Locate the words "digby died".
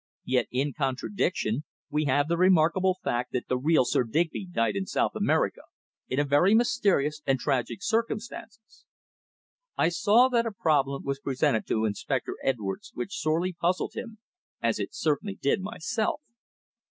4.03-4.75